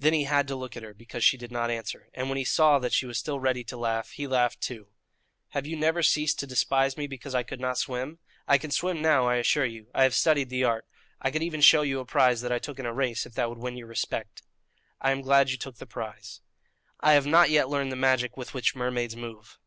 Then 0.00 0.12
he 0.12 0.24
had 0.24 0.48
to 0.48 0.56
look 0.56 0.76
at 0.76 0.82
her 0.82 0.92
because 0.92 1.22
she 1.24 1.36
did 1.36 1.52
not 1.52 1.70
answer, 1.70 2.08
and 2.12 2.28
when 2.28 2.36
he 2.36 2.42
saw 2.44 2.80
that 2.80 2.92
she 2.92 3.06
was 3.06 3.16
still 3.16 3.38
ready 3.38 3.62
to 3.62 3.76
laugh, 3.76 4.10
he 4.10 4.26
laughed, 4.26 4.60
too. 4.60 4.88
"Have 5.50 5.68
you 5.68 5.76
never 5.76 6.02
ceased 6.02 6.40
to 6.40 6.48
despise 6.48 6.96
me 6.96 7.06
because 7.06 7.32
I 7.32 7.44
could 7.44 7.60
not 7.60 7.78
swim? 7.78 8.18
I 8.48 8.58
can 8.58 8.72
swim 8.72 9.00
now, 9.00 9.28
I 9.28 9.36
assure 9.36 9.64
you. 9.66 9.86
I 9.94 10.02
have 10.02 10.16
studied 10.16 10.48
the 10.48 10.64
art. 10.64 10.84
I 11.22 11.30
could 11.30 11.44
even 11.44 11.60
show 11.60 11.82
you 11.82 12.00
a 12.00 12.04
prize 12.04 12.40
that 12.40 12.50
I 12.50 12.58
took 12.58 12.80
in 12.80 12.86
a 12.86 12.92
race, 12.92 13.24
if 13.24 13.34
that 13.34 13.48
would 13.50 13.58
win 13.58 13.76
your 13.76 13.86
respect." 13.86 14.42
"I 15.00 15.12
am 15.12 15.20
glad 15.20 15.50
you 15.52 15.56
took 15.56 15.76
the 15.76 15.86
prize." 15.86 16.40
"I 16.98 17.12
have 17.12 17.26
not 17.26 17.48
yet 17.48 17.68
learned 17.68 17.92
the 17.92 17.94
magic 17.94 18.36
with 18.36 18.54
which 18.54 18.74
mermaids 18.74 19.14
move." 19.14 19.60